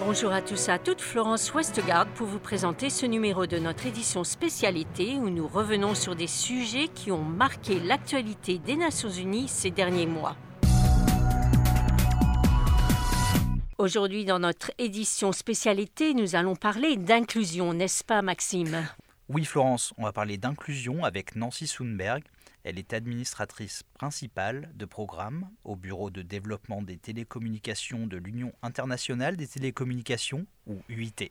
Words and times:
Bonjour 0.00 0.32
à 0.32 0.40
tous 0.40 0.70
à 0.70 0.78
toutes, 0.78 1.02
Florence 1.02 1.52
Westgard 1.52 2.06
pour 2.06 2.26
vous 2.26 2.38
présenter 2.38 2.88
ce 2.88 3.04
numéro 3.04 3.46
de 3.46 3.58
notre 3.58 3.86
édition 3.86 4.24
spécialité 4.24 5.16
où 5.16 5.28
nous 5.28 5.46
revenons 5.46 5.94
sur 5.94 6.16
des 6.16 6.26
sujets 6.26 6.88
qui 6.88 7.12
ont 7.12 7.22
marqué 7.22 7.78
l'actualité 7.78 8.58
des 8.58 8.74
Nations 8.74 9.10
Unies 9.10 9.48
ces 9.48 9.70
derniers 9.70 10.06
mois. 10.06 10.34
Aujourd'hui, 13.76 14.24
dans 14.24 14.38
notre 14.38 14.72
édition 14.78 15.30
spécialité, 15.30 16.14
nous 16.14 16.34
allons 16.34 16.56
parler 16.56 16.96
d'inclusion, 16.96 17.74
n'est-ce 17.74 18.02
pas 18.02 18.22
Maxime? 18.22 18.88
Oui 19.28 19.44
Florence, 19.44 19.92
on 19.98 20.04
va 20.04 20.12
parler 20.12 20.38
d'inclusion 20.38 21.04
avec 21.04 21.36
Nancy 21.36 21.66
Sundberg, 21.66 22.24
elle 22.68 22.78
est 22.78 22.92
administratrice 22.92 23.82
principale 23.94 24.70
de 24.74 24.84
programme 24.84 25.48
au 25.64 25.74
Bureau 25.74 26.10
de 26.10 26.20
développement 26.20 26.82
des 26.82 26.98
télécommunications 26.98 28.06
de 28.06 28.18
l'Union 28.18 28.52
internationale 28.60 29.38
des 29.38 29.46
télécommunications, 29.46 30.46
ou 30.66 30.76
UIT. 30.90 31.30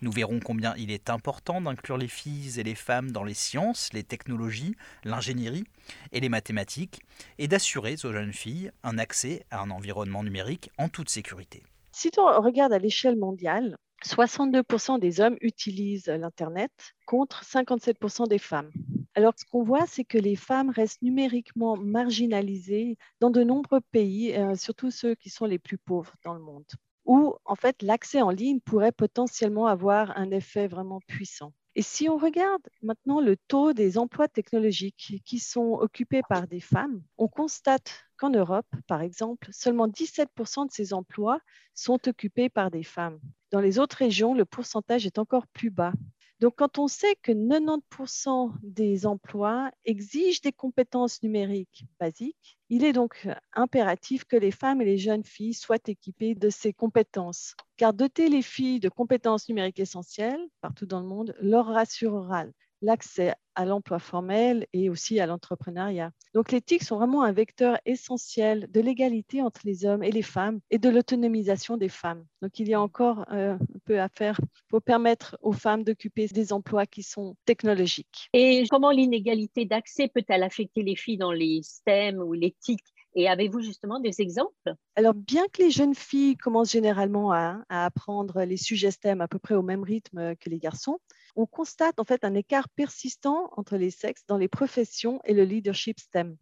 Nous 0.00 0.10
verrons 0.10 0.40
combien 0.40 0.74
il 0.78 0.90
est 0.90 1.10
important 1.10 1.60
d'inclure 1.60 1.98
les 1.98 2.08
filles 2.08 2.58
et 2.58 2.62
les 2.62 2.74
femmes 2.74 3.12
dans 3.12 3.24
les 3.24 3.34
sciences, 3.34 3.92
les 3.92 4.04
technologies, 4.04 4.74
l'ingénierie 5.04 5.64
et 6.12 6.20
les 6.20 6.30
mathématiques, 6.30 7.02
et 7.36 7.46
d'assurer 7.46 7.96
aux 8.02 8.12
jeunes 8.12 8.32
filles 8.32 8.70
un 8.82 8.96
accès 8.96 9.44
à 9.50 9.60
un 9.60 9.70
environnement 9.70 10.24
numérique 10.24 10.70
en 10.78 10.88
toute 10.88 11.10
sécurité. 11.10 11.62
Si 11.92 12.10
on 12.16 12.40
regarde 12.40 12.72
à 12.72 12.78
l'échelle 12.78 13.16
mondiale, 13.16 13.76
62% 14.04 14.98
des 14.98 15.20
hommes 15.20 15.36
utilisent 15.40 16.06
l'Internet 16.06 16.70
contre 17.06 17.44
57% 17.44 18.28
des 18.28 18.38
femmes. 18.38 18.70
Alors, 19.14 19.34
ce 19.36 19.44
qu'on 19.44 19.62
voit, 19.62 19.86
c'est 19.86 20.04
que 20.04 20.18
les 20.18 20.36
femmes 20.36 20.70
restent 20.70 21.02
numériquement 21.02 21.76
marginalisées 21.76 22.96
dans 23.20 23.30
de 23.30 23.42
nombreux 23.42 23.80
pays, 23.80 24.34
euh, 24.36 24.54
surtout 24.54 24.90
ceux 24.90 25.14
qui 25.14 25.30
sont 25.30 25.46
les 25.46 25.58
plus 25.58 25.78
pauvres 25.78 26.14
dans 26.24 26.34
le 26.34 26.40
monde, 26.40 26.66
où 27.04 27.34
en 27.44 27.56
fait 27.56 27.82
l'accès 27.82 28.22
en 28.22 28.30
ligne 28.30 28.60
pourrait 28.60 28.92
potentiellement 28.92 29.66
avoir 29.66 30.16
un 30.16 30.30
effet 30.30 30.68
vraiment 30.68 31.00
puissant. 31.06 31.52
Et 31.76 31.82
si 31.82 32.08
on 32.08 32.16
regarde 32.16 32.62
maintenant 32.82 33.20
le 33.20 33.36
taux 33.36 33.72
des 33.72 33.96
emplois 33.96 34.26
technologiques 34.26 35.22
qui 35.24 35.38
sont 35.38 35.74
occupés 35.74 36.22
par 36.28 36.48
des 36.48 36.60
femmes, 36.60 37.02
on 37.16 37.28
constate 37.28 38.06
qu'en 38.16 38.30
Europe, 38.30 38.66
par 38.88 39.02
exemple, 39.02 39.48
seulement 39.52 39.86
17% 39.86 40.66
de 40.66 40.72
ces 40.72 40.92
emplois 40.92 41.40
sont 41.74 42.08
occupés 42.08 42.48
par 42.48 42.70
des 42.70 42.82
femmes. 42.82 43.20
Dans 43.52 43.60
les 43.60 43.78
autres 43.78 43.98
régions, 43.98 44.34
le 44.34 44.44
pourcentage 44.44 45.06
est 45.06 45.18
encore 45.18 45.46
plus 45.46 45.70
bas. 45.70 45.92
Donc, 46.40 46.54
quand 46.56 46.78
on 46.78 46.88
sait 46.88 47.16
que 47.22 47.32
90% 47.32 48.52
des 48.62 49.04
emplois 49.04 49.70
exigent 49.84 50.40
des 50.42 50.52
compétences 50.52 51.22
numériques 51.22 51.84
basiques, 51.98 52.58
il 52.70 52.82
est 52.82 52.94
donc 52.94 53.28
impératif 53.52 54.24
que 54.24 54.36
les 54.36 54.50
femmes 54.50 54.80
et 54.80 54.86
les 54.86 54.96
jeunes 54.96 55.24
filles 55.24 55.52
soient 55.52 55.76
équipées 55.86 56.34
de 56.34 56.48
ces 56.48 56.72
compétences. 56.72 57.54
Car 57.76 57.92
doter 57.92 58.30
les 58.30 58.40
filles 58.40 58.80
de 58.80 58.88
compétences 58.88 59.50
numériques 59.50 59.80
essentielles 59.80 60.40
partout 60.62 60.86
dans 60.86 61.00
le 61.00 61.06
monde 61.06 61.36
leur 61.42 61.66
rassurera 61.66 62.46
l'accès 62.80 63.34
à 63.60 63.66
l'emploi 63.66 63.98
formel 63.98 64.66
et 64.72 64.88
aussi 64.88 65.20
à 65.20 65.26
l'entrepreneuriat. 65.26 66.12
Donc 66.32 66.50
les 66.50 66.62
TIC 66.62 66.82
sont 66.82 66.96
vraiment 66.96 67.22
un 67.22 67.32
vecteur 67.32 67.78
essentiel 67.84 68.70
de 68.70 68.80
l'égalité 68.80 69.42
entre 69.42 69.60
les 69.64 69.84
hommes 69.84 70.02
et 70.02 70.10
les 70.10 70.22
femmes 70.22 70.60
et 70.70 70.78
de 70.78 70.88
l'autonomisation 70.88 71.76
des 71.76 71.90
femmes. 71.90 72.24
Donc 72.40 72.58
il 72.58 72.68
y 72.68 72.74
a 72.74 72.80
encore 72.80 73.26
euh, 73.30 73.52
un 73.54 73.78
peu 73.84 74.00
à 74.00 74.08
faire 74.08 74.40
pour 74.68 74.80
permettre 74.80 75.36
aux 75.42 75.52
femmes 75.52 75.84
d'occuper 75.84 76.26
des 76.28 76.54
emplois 76.54 76.86
qui 76.86 77.02
sont 77.02 77.36
technologiques. 77.44 78.30
Et 78.32 78.64
comment 78.70 78.90
l'inégalité 78.90 79.66
d'accès 79.66 80.08
peut-elle 80.08 80.42
affecter 80.42 80.82
les 80.82 80.96
filles 80.96 81.18
dans 81.18 81.32
les 81.32 81.60
STEM 81.62 82.18
ou 82.18 82.32
les 82.32 82.56
TIC 82.60 82.80
et 83.14 83.28
avez-vous 83.28 83.60
justement 83.60 84.00
des 84.00 84.20
exemples? 84.20 84.74
Alors, 84.96 85.14
bien 85.14 85.44
que 85.52 85.62
les 85.62 85.70
jeunes 85.70 85.94
filles 85.94 86.36
commencent 86.36 86.72
généralement 86.72 87.32
à, 87.32 87.62
apprendre 87.68 88.42
les 88.42 88.56
sujets 88.56 88.90
STEM 88.90 89.20
à 89.20 89.28
peu 89.28 89.38
près 89.38 89.54
au 89.54 89.62
même 89.62 89.82
rythme 89.82 90.36
que 90.36 90.50
les 90.50 90.58
garçons, 90.58 90.98
on 91.36 91.46
constate 91.46 91.98
en 91.98 92.04
fait 92.04 92.24
un 92.24 92.34
écart 92.34 92.68
persistant 92.70 93.50
entre 93.56 93.76
les 93.76 93.90
sexes 93.90 94.24
dans 94.26 94.36
les 94.36 94.48
professions 94.48 95.20
et 95.24 95.34
le 95.34 95.44
leadership 95.44 95.98
STEM. 95.98 96.36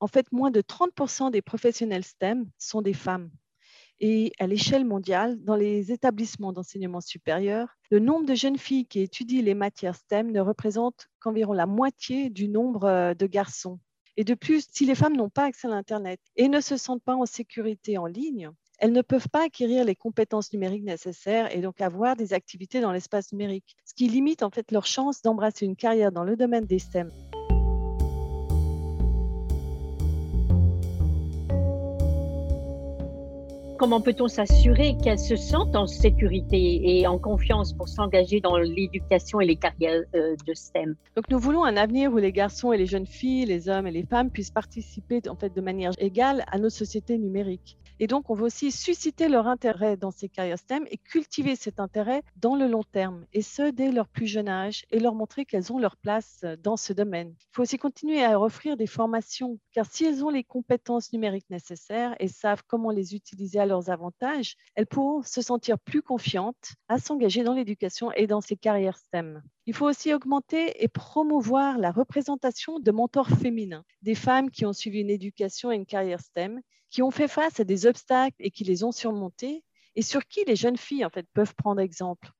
En 0.00 0.06
fait, 0.06 0.32
moins 0.32 0.50
de 0.50 0.62
30% 0.62 1.30
des 1.30 1.42
professionnels 1.42 2.04
STEM 2.04 2.50
sont 2.58 2.80
des 2.80 2.94
femmes. 2.94 3.30
Et 4.02 4.32
à 4.38 4.46
l'échelle 4.46 4.86
mondiale, 4.86 5.36
dans 5.44 5.56
les 5.56 5.92
établissements 5.92 6.54
d'enseignement 6.54 7.02
supérieur, 7.02 7.76
le 7.90 7.98
nombre 7.98 8.24
de 8.24 8.34
jeunes 8.34 8.56
filles 8.56 8.86
qui 8.86 9.00
étudient 9.00 9.42
les 9.42 9.54
matières 9.54 9.94
STEM 9.94 10.32
ne 10.32 10.40
représente 10.40 11.08
qu'environ 11.20 11.52
la 11.52 11.66
moitié 11.66 12.30
du 12.30 12.48
nombre 12.48 12.84
euh, 12.84 13.12
de 13.12 13.26
garçons. 13.26 13.78
Et 14.20 14.24
de 14.24 14.34
plus, 14.34 14.66
si 14.70 14.84
les 14.84 14.94
femmes 14.94 15.16
n'ont 15.16 15.30
pas 15.30 15.44
accès 15.44 15.66
à 15.66 15.70
l'Internet 15.70 16.20
et 16.36 16.48
ne 16.48 16.60
se 16.60 16.76
sentent 16.76 17.02
pas 17.02 17.14
en 17.14 17.24
sécurité 17.24 17.96
en 17.96 18.04
ligne, 18.04 18.50
elles 18.78 18.92
ne 18.92 19.00
peuvent 19.00 19.30
pas 19.30 19.46
acquérir 19.46 19.82
les 19.82 19.94
compétences 19.94 20.52
numériques 20.52 20.84
nécessaires 20.84 21.56
et 21.56 21.62
donc 21.62 21.80
avoir 21.80 22.16
des 22.16 22.34
activités 22.34 22.82
dans 22.82 22.92
l'espace 22.92 23.32
numérique, 23.32 23.78
ce 23.86 23.94
qui 23.94 24.08
limite 24.08 24.42
en 24.42 24.50
fait 24.50 24.72
leur 24.72 24.84
chance 24.84 25.22
d'embrasser 25.22 25.64
une 25.64 25.74
carrière 25.74 26.12
dans 26.12 26.24
le 26.24 26.36
domaine 26.36 26.66
des 26.66 26.80
STEM. 26.80 27.10
Comment 33.80 34.02
peut-on 34.02 34.28
s'assurer 34.28 34.94
qu'elles 35.02 35.18
se 35.18 35.36
sentent 35.36 35.74
en 35.74 35.86
sécurité 35.86 36.82
et 36.84 37.06
en 37.06 37.18
confiance 37.18 37.72
pour 37.72 37.88
s'engager 37.88 38.38
dans 38.38 38.58
l'éducation 38.58 39.40
et 39.40 39.46
les 39.46 39.56
carrières 39.56 40.02
euh, 40.14 40.36
de 40.46 40.52
STEM? 40.52 40.96
Donc 41.16 41.24
nous 41.30 41.38
voulons 41.38 41.64
un 41.64 41.78
avenir 41.78 42.12
où 42.12 42.18
les 42.18 42.30
garçons 42.30 42.74
et 42.74 42.76
les 42.76 42.84
jeunes 42.84 43.06
filles, 43.06 43.46
les 43.46 43.70
hommes 43.70 43.86
et 43.86 43.90
les 43.90 44.04
femmes 44.04 44.28
puissent 44.30 44.50
participer 44.50 45.22
en 45.30 45.34
fait 45.34 45.56
de 45.56 45.62
manière 45.62 45.92
égale 45.96 46.44
à 46.52 46.58
nos 46.58 46.68
sociétés 46.68 47.16
numériques. 47.16 47.78
Et 48.02 48.06
donc, 48.06 48.30
on 48.30 48.34
veut 48.34 48.46
aussi 48.46 48.72
susciter 48.72 49.28
leur 49.28 49.46
intérêt 49.46 49.98
dans 49.98 50.10
ces 50.10 50.30
carrières 50.30 50.58
STEM 50.58 50.86
et 50.90 50.96
cultiver 50.96 51.54
cet 51.54 51.78
intérêt 51.80 52.22
dans 52.36 52.56
le 52.56 52.66
long 52.66 52.82
terme, 52.82 53.26
et 53.34 53.42
ce, 53.42 53.70
dès 53.70 53.92
leur 53.92 54.08
plus 54.08 54.26
jeune 54.26 54.48
âge, 54.48 54.86
et 54.90 54.98
leur 54.98 55.14
montrer 55.14 55.44
qu'elles 55.44 55.70
ont 55.70 55.78
leur 55.78 55.98
place 55.98 56.46
dans 56.62 56.78
ce 56.78 56.94
domaine. 56.94 57.34
Il 57.38 57.48
faut 57.52 57.62
aussi 57.62 57.76
continuer 57.76 58.24
à 58.24 58.40
offrir 58.40 58.78
des 58.78 58.86
formations, 58.86 59.58
car 59.72 59.84
si 59.84 60.06
elles 60.06 60.24
ont 60.24 60.30
les 60.30 60.44
compétences 60.44 61.12
numériques 61.12 61.50
nécessaires 61.50 62.16
et 62.18 62.28
savent 62.28 62.62
comment 62.66 62.90
les 62.90 63.14
utiliser 63.14 63.60
à 63.60 63.66
leurs 63.66 63.90
avantages, 63.90 64.56
elles 64.76 64.86
pourront 64.86 65.22
se 65.22 65.42
sentir 65.42 65.78
plus 65.78 66.00
confiantes 66.00 66.72
à 66.88 66.98
s'engager 66.98 67.44
dans 67.44 67.52
l'éducation 67.52 68.12
et 68.12 68.26
dans 68.26 68.40
ces 68.40 68.56
carrières 68.56 68.96
STEM. 68.96 69.42
Il 69.70 69.76
faut 69.76 69.88
aussi 69.88 70.12
augmenter 70.12 70.82
et 70.82 70.88
promouvoir 70.88 71.78
la 71.78 71.92
représentation 71.92 72.80
de 72.80 72.90
mentors 72.90 73.28
féminins, 73.28 73.84
des 74.02 74.16
femmes 74.16 74.50
qui 74.50 74.66
ont 74.66 74.72
suivi 74.72 74.98
une 74.98 75.10
éducation 75.10 75.70
et 75.70 75.76
une 75.76 75.86
carrière 75.86 76.18
STEM 76.18 76.60
qui 76.90 77.02
ont 77.02 77.12
fait 77.12 77.28
face 77.28 77.60
à 77.60 77.64
des 77.64 77.86
obstacles 77.86 78.34
et 78.40 78.50
qui 78.50 78.64
les 78.64 78.82
ont 78.82 78.90
surmontés, 78.90 79.62
et 79.94 80.02
sur 80.02 80.26
qui 80.26 80.42
les 80.44 80.56
jeunes 80.56 80.76
filles 80.76 81.04
en 81.04 81.08
fait, 81.08 81.24
peuvent 81.34 81.54
prendre 81.54 81.80
exemple. 81.80 82.32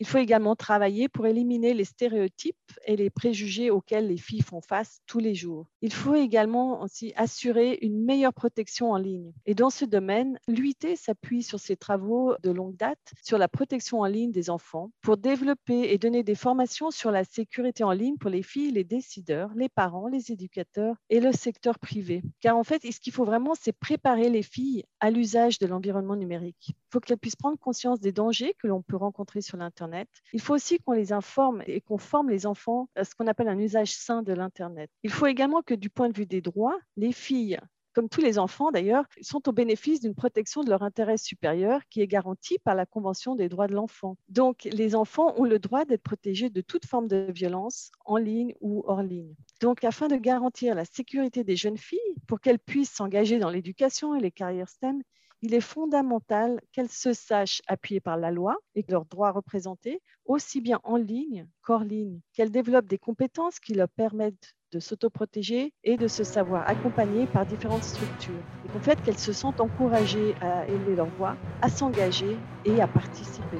Il 0.00 0.06
faut 0.06 0.16
également 0.16 0.56
travailler 0.56 1.10
pour 1.10 1.26
éliminer 1.26 1.74
les 1.74 1.84
stéréotypes 1.84 2.56
et 2.86 2.96
les 2.96 3.10
préjugés 3.10 3.70
auxquels 3.70 4.08
les 4.08 4.16
filles 4.16 4.40
font 4.40 4.62
face 4.62 5.00
tous 5.06 5.18
les 5.18 5.34
jours. 5.34 5.66
Il 5.82 5.92
faut 5.92 6.14
également 6.14 6.80
aussi 6.82 7.12
assurer 7.16 7.78
une 7.82 8.02
meilleure 8.02 8.32
protection 8.32 8.92
en 8.92 8.96
ligne. 8.96 9.32
Et 9.44 9.54
dans 9.54 9.68
ce 9.68 9.84
domaine, 9.84 10.38
l'UIT 10.48 10.96
s'appuie 10.96 11.42
sur 11.42 11.60
ses 11.60 11.76
travaux 11.76 12.34
de 12.42 12.50
longue 12.50 12.76
date 12.76 13.12
sur 13.22 13.36
la 13.36 13.46
protection 13.46 14.00
en 14.00 14.06
ligne 14.06 14.32
des 14.32 14.48
enfants 14.48 14.90
pour 15.02 15.18
développer 15.18 15.92
et 15.92 15.98
donner 15.98 16.22
des 16.22 16.34
formations 16.34 16.90
sur 16.90 17.10
la 17.10 17.24
sécurité 17.24 17.84
en 17.84 17.92
ligne 17.92 18.16
pour 18.16 18.30
les 18.30 18.42
filles, 18.42 18.72
les 18.72 18.84
décideurs, 18.84 19.50
les 19.54 19.68
parents, 19.68 20.08
les 20.08 20.32
éducateurs 20.32 20.96
et 21.10 21.20
le 21.20 21.32
secteur 21.32 21.78
privé. 21.78 22.22
Car 22.40 22.56
en 22.56 22.64
fait, 22.64 22.90
ce 22.90 23.00
qu'il 23.00 23.12
faut 23.12 23.26
vraiment, 23.26 23.52
c'est 23.54 23.72
préparer 23.72 24.30
les 24.30 24.42
filles 24.42 24.84
à 25.00 25.10
l'usage 25.10 25.58
de 25.58 25.66
l'environnement 25.66 26.16
numérique. 26.16 26.74
Il 26.90 26.94
faut 26.94 27.00
qu'elles 27.00 27.18
puissent 27.18 27.36
prendre 27.36 27.58
conscience 27.58 28.00
des 28.00 28.12
dangers 28.12 28.54
que 28.58 28.66
l'on 28.66 28.82
peut 28.82 28.96
rencontrer 28.96 29.40
sur 29.40 29.56
l'Internet 29.56 30.08
il 30.32 30.40
faut 30.40 30.54
aussi 30.54 30.78
qu'on 30.78 30.92
les 30.92 31.12
informe 31.12 31.62
et 31.66 31.80
qu'on 31.80 31.98
forme 31.98 32.30
les 32.30 32.46
enfants 32.46 32.88
à 32.94 33.04
ce 33.04 33.14
qu'on 33.14 33.26
appelle 33.26 33.48
un 33.48 33.58
usage 33.58 33.92
sain 33.92 34.22
de 34.22 34.32
l'Internet. 34.32 34.90
Il 35.02 35.10
faut 35.10 35.26
également 35.26 35.62
que 35.62 35.74
du 35.74 35.90
point 35.90 36.08
de 36.08 36.16
vue 36.16 36.26
des 36.26 36.40
droits, 36.40 36.78
les 36.96 37.12
filles 37.12 37.58
comme 37.92 38.08
tous 38.08 38.20
les 38.20 38.38
enfants 38.38 38.70
d'ailleurs, 38.70 39.04
sont 39.20 39.48
au 39.48 39.52
bénéfice 39.52 40.00
d'une 40.00 40.14
protection 40.14 40.62
de 40.62 40.70
leur 40.70 40.84
intérêt 40.84 41.16
supérieur 41.16 41.80
qui 41.90 42.00
est 42.00 42.06
garantie 42.06 42.58
par 42.60 42.76
la 42.76 42.86
Convention 42.86 43.34
des 43.34 43.48
droits 43.48 43.66
de 43.66 43.74
l'enfant. 43.74 44.16
Donc, 44.28 44.68
les 44.70 44.94
enfants 44.94 45.34
ont 45.36 45.44
le 45.44 45.58
droit 45.58 45.84
d'être 45.84 46.04
protégés 46.04 46.50
de 46.50 46.60
toute 46.60 46.86
forme 46.86 47.08
de 47.08 47.26
violence 47.34 47.90
en 48.04 48.16
ligne 48.16 48.54
ou 48.60 48.84
hors 48.86 49.02
ligne. 49.02 49.34
Donc, 49.60 49.82
afin 49.82 50.06
de 50.06 50.14
garantir 50.14 50.76
la 50.76 50.84
sécurité 50.84 51.42
des 51.42 51.56
jeunes 51.56 51.78
filles 51.78 51.98
pour 52.28 52.40
qu'elles 52.40 52.60
puissent 52.60 52.92
s'engager 52.92 53.40
dans 53.40 53.50
l'éducation 53.50 54.14
et 54.14 54.20
les 54.20 54.30
carrières 54.30 54.68
STEM, 54.68 55.02
il 55.42 55.54
est 55.54 55.60
fondamental 55.60 56.60
qu'elles 56.72 56.90
se 56.90 57.12
sachent 57.12 57.62
appuyées 57.66 58.00
par 58.00 58.16
la 58.16 58.30
loi 58.30 58.56
et 58.74 58.84
leurs 58.88 59.06
droits 59.06 59.32
représentés, 59.32 60.02
aussi 60.24 60.60
bien 60.60 60.80
en 60.84 60.96
ligne 60.96 61.46
qu'hors 61.62 61.84
ligne, 61.84 62.20
qu'elles 62.32 62.50
développent 62.50 62.86
des 62.86 62.98
compétences 62.98 63.58
qui 63.58 63.74
leur 63.74 63.88
permettent 63.88 64.54
de 64.72 64.78
s'autoprotéger 64.78 65.72
et 65.82 65.96
de 65.96 66.06
se 66.06 66.22
savoir 66.22 66.68
accompagnées 66.68 67.26
par 67.26 67.44
différentes 67.44 67.82
structures. 67.82 68.42
Et 68.64 68.72
qu'en 68.72 68.80
fait, 68.80 69.02
qu'elles 69.02 69.18
se 69.18 69.32
sentent 69.32 69.60
encouragées 69.60 70.34
à 70.40 70.66
élever 70.68 70.94
leur 70.94 71.08
voix, 71.16 71.36
à 71.60 71.68
s'engager 71.68 72.36
et 72.64 72.80
à 72.80 72.86
participer. 72.86 73.58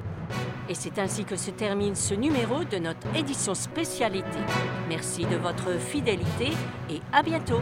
Et 0.68 0.74
c'est 0.74 0.98
ainsi 1.00 1.24
que 1.24 1.34
se 1.34 1.50
termine 1.50 1.96
ce 1.96 2.14
numéro 2.14 2.62
de 2.64 2.76
notre 2.76 3.12
édition 3.16 3.54
spécialité. 3.54 4.38
Merci 4.88 5.24
de 5.24 5.36
votre 5.36 5.80
fidélité 5.80 6.50
et 6.88 7.00
à 7.12 7.22
bientôt. 7.22 7.60